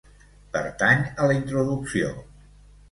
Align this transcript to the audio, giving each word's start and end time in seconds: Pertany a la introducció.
Pertany 0.57 1.03
a 1.25 1.29
la 1.33 1.39
introducció. 1.43 2.13